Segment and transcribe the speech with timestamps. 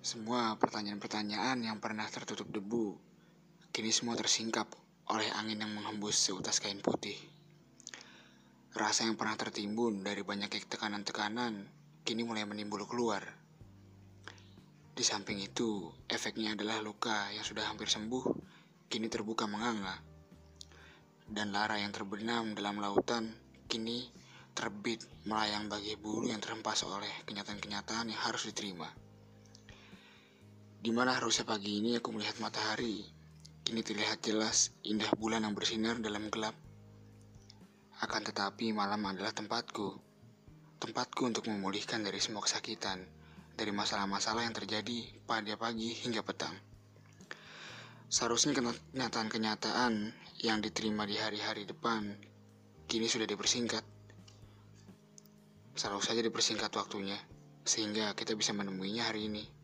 [0.00, 2.96] Semua pertanyaan-pertanyaan yang pernah tertutup debu,
[3.68, 4.64] kini semua tersingkap
[5.12, 7.20] oleh angin yang menghembus seutas kain putih.
[8.72, 11.68] Rasa yang pernah tertimbun dari banyak tekanan-tekanan,
[12.00, 13.20] kini mulai menimbul keluar.
[14.96, 18.24] Di samping itu, efeknya adalah luka yang sudah hampir sembuh,
[18.88, 20.00] kini terbuka menganga.
[21.28, 23.36] Dan lara yang terbenam dalam lautan,
[23.68, 24.08] kini
[24.56, 29.09] terbit melayang bagi bulu yang terhempas oleh kenyataan-kenyataan yang harus diterima.
[30.80, 33.04] Di mana harusnya pagi ini aku melihat matahari,
[33.68, 36.56] kini terlihat jelas indah bulan yang bersinar dalam gelap.
[38.00, 40.00] Akan tetapi malam adalah tempatku.
[40.80, 43.04] Tempatku untuk memulihkan dari semua kesakitan,
[43.60, 46.56] dari masalah-masalah yang terjadi pada pagi hingga petang.
[48.08, 52.16] Seharusnya kenyataan-kenyataan yang diterima di hari-hari depan
[52.88, 53.84] kini sudah dipersingkat.
[55.76, 57.20] Selalu saja dipersingkat waktunya,
[57.68, 59.59] sehingga kita bisa menemuinya hari ini.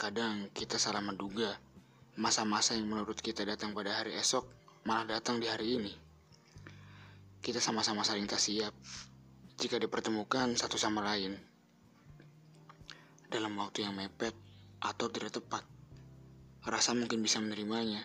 [0.00, 1.60] Kadang kita salah menduga
[2.16, 4.48] masa-masa yang menurut kita datang pada hari esok
[4.88, 5.92] malah datang di hari ini.
[7.44, 8.72] Kita sama-sama saling tak siap
[9.60, 11.36] jika dipertemukan satu sama lain
[13.28, 14.32] dalam waktu yang mepet
[14.80, 15.68] atau tidak tepat.
[16.64, 18.00] Rasa mungkin bisa menerimanya,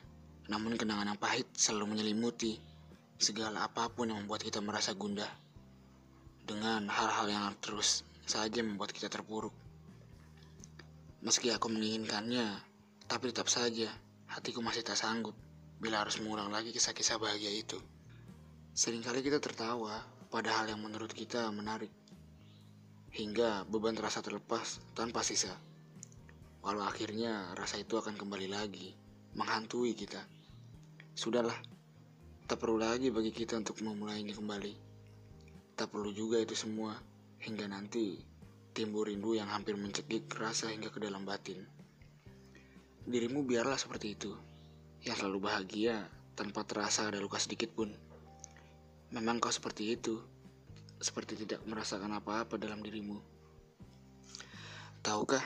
[0.51, 2.59] namun kenangan yang pahit selalu menyelimuti
[3.15, 5.31] segala apa pun yang membuat kita merasa gundah
[6.43, 9.55] dengan hal-hal yang terus saja membuat kita terpuruk.
[11.25, 12.45] Meski aku menginginkannya,
[13.09, 13.89] tapi tetap saja
[14.29, 15.33] hatiku masih tak sanggup
[15.81, 17.81] bila harus mengulang lagi kisah-kisah bahagia itu.
[18.77, 21.89] Seringkali kita tertawa pada hal yang menurut kita menarik,
[23.09, 25.49] hingga beban terasa terlepas tanpa sisa.
[26.61, 28.93] Walau akhirnya rasa itu akan kembali lagi,
[29.33, 30.21] menghantui kita.
[31.17, 31.57] Sudahlah,
[32.45, 34.77] tak perlu lagi bagi kita untuk memulainya kembali.
[35.73, 36.93] Tak perlu juga itu semua,
[37.41, 38.34] hingga nanti
[38.75, 41.63] timbul rindu yang hampir mencekik rasa hingga ke dalam batin.
[43.07, 44.35] Dirimu biarlah seperti itu,
[45.07, 47.87] yang selalu bahagia tanpa terasa ada luka sedikit pun.
[49.15, 50.19] Memang kau seperti itu,
[50.99, 53.15] seperti tidak merasakan apa-apa dalam dirimu.
[54.99, 55.45] Tahukah,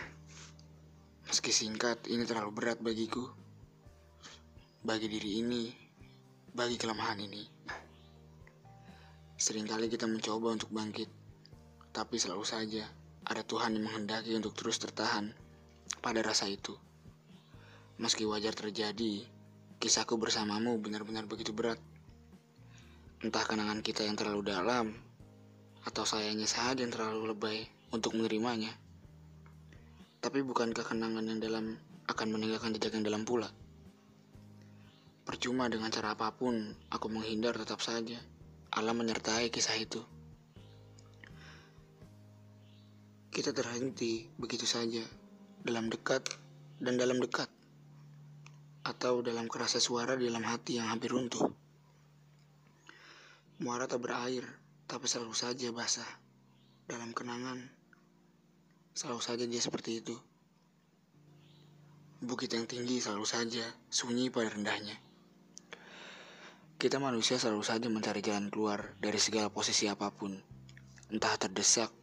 [1.29, 3.29] meski singkat ini terlalu berat bagiku,
[4.81, 5.69] bagi diri ini,
[6.49, 7.45] bagi kelemahan ini.
[9.37, 11.13] Seringkali kita mencoba untuk bangkit,
[11.93, 12.98] tapi selalu saja
[13.29, 15.29] ada Tuhan yang menghendaki untuk terus tertahan
[16.01, 16.73] pada rasa itu.
[18.01, 19.21] Meski wajar terjadi,
[19.77, 21.77] kisahku bersamamu benar-benar begitu berat.
[23.21, 24.97] Entah kenangan kita yang terlalu dalam,
[25.85, 27.59] atau sayangnya saja yang terlalu lebay
[27.93, 28.73] untuk menerimanya.
[30.19, 31.77] Tapi bukankah kenangan yang dalam
[32.09, 33.47] akan meninggalkan jejak yang dalam pula?
[35.23, 38.17] Percuma dengan cara apa pun, aku menghindar tetap saja.
[38.73, 40.01] Alam menyertai kisah itu.
[43.29, 45.05] Kita terhenti begitu saja,
[45.61, 46.25] dalam dekat
[46.81, 47.45] dan dalam dekat,
[48.81, 51.45] atau dalam kerasa suara di dalam hati yang hampir runtuh.
[53.61, 54.49] Muara tak berair,
[54.89, 56.09] tapi selalu saja basah.
[56.89, 57.69] Dalam kenangan,
[58.97, 60.17] selalu saja dia seperti itu.
[62.25, 63.61] Bukit yang tinggi selalu saja
[63.93, 64.97] sunyi pada rendahnya.
[66.81, 70.33] Kita manusia selalu saja mencari jalan keluar dari segala posisi apa pun,
[71.13, 71.98] entah terdesak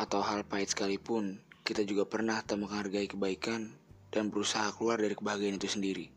[0.00, 3.68] atau hal pahit sekalipun, kita juga pernah tak menghargai kebaikan
[4.08, 6.08] dan berusaha keluar dari kebahagiaan itu sendiri.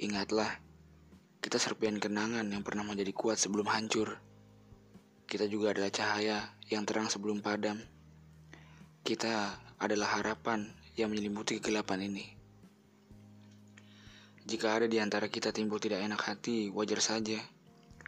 [0.00, 0.48] Ingatlah,
[1.44, 4.16] kita serpian kenangan yang pernah menjadi kuat sebelum hancur.
[5.28, 7.76] Kita juga adalah cahaya yang terang sebelum padam.
[9.04, 10.64] Kita adalah harapan
[10.96, 12.24] yang menyelimuti kegelapan ini.
[14.48, 17.36] Jika ada di antara kita timbul tidak enak hati, wajar saja.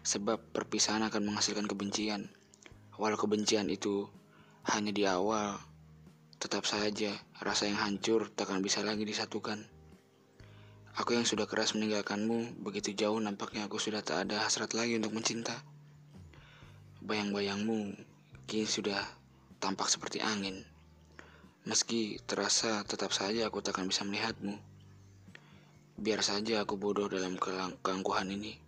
[0.03, 2.33] Sebab perpisahan akan menghasilkan kebencian.
[2.97, 4.11] Walau kebencian itu
[4.71, 5.59] hanya di awal,
[6.39, 9.63] tetap saja rasa yang hancur takkan bisa lagi disatukan.
[10.99, 15.17] Aku yang sudah keras meninggalkanmu, begitu jauh nampaknya aku sudah tak ada hasrat lagi untuk
[15.17, 15.57] mencinta.
[17.03, 17.97] Bayang-bayangmu
[18.45, 19.01] kini sudah
[19.57, 20.67] tampak seperti angin.
[21.65, 24.59] Meski terasa tetap saja aku takkan bisa melihatmu.
[25.97, 27.39] Biar saja aku bodoh dalam
[27.81, 28.59] keangkuhan ini.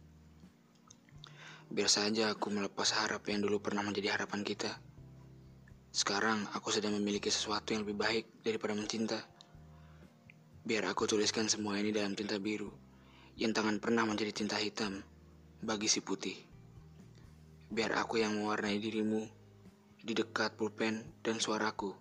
[1.68, 4.78] Biar saja aku melepas harap yang dulu pernah menjadi harapan kita.
[5.94, 9.14] Sekarang aku sedang memiliki sesuatu yang lebih baik daripada mencinta.
[10.66, 12.66] Biar aku tuliskan semua ini dalam tinta biru,
[13.38, 15.06] yang tangan pernah menjadi tinta hitam
[15.62, 16.34] bagi si putih.
[17.70, 19.22] Biar aku yang mewarnai dirimu
[20.02, 21.94] di dekat pulpen dan suaraku,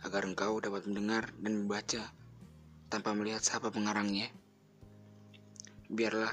[0.00, 2.00] agar engkau dapat mendengar dan membaca
[2.88, 4.32] tanpa melihat siapa pengarangnya.
[5.92, 6.32] Biarlah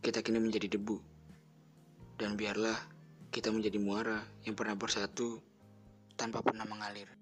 [0.00, 0.96] kita kini menjadi debu,
[2.16, 2.80] dan biarlah
[3.28, 5.44] kita menjadi muara yang pernah bersatu
[6.18, 7.17] tanpa pernah mengalir.